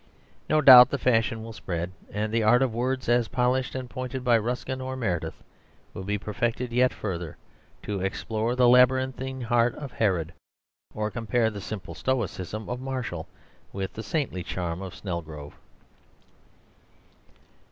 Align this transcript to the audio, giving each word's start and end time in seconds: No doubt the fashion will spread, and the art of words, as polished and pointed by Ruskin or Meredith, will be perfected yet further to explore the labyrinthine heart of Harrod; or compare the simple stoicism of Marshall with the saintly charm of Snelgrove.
No 0.49 0.61
doubt 0.61 0.89
the 0.89 0.97
fashion 0.97 1.43
will 1.43 1.53
spread, 1.53 1.91
and 2.11 2.33
the 2.33 2.41
art 2.41 2.63
of 2.63 2.73
words, 2.73 3.07
as 3.07 3.27
polished 3.27 3.75
and 3.75 3.87
pointed 3.87 4.23
by 4.23 4.35
Ruskin 4.35 4.81
or 4.81 4.95
Meredith, 4.95 5.43
will 5.93 6.03
be 6.03 6.17
perfected 6.17 6.71
yet 6.73 6.91
further 6.91 7.37
to 7.83 7.99
explore 8.01 8.55
the 8.55 8.67
labyrinthine 8.67 9.41
heart 9.41 9.75
of 9.75 9.91
Harrod; 9.91 10.33
or 10.95 11.11
compare 11.11 11.51
the 11.51 11.61
simple 11.61 11.93
stoicism 11.93 12.67
of 12.67 12.81
Marshall 12.81 13.27
with 13.71 13.93
the 13.93 14.01
saintly 14.01 14.41
charm 14.41 14.81
of 14.81 14.95
Snelgrove. 14.95 15.53